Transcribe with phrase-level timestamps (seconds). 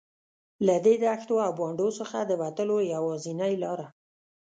[0.65, 3.87] له دې دښتو او بانډو څخه د وتلو یوازینۍ لاره.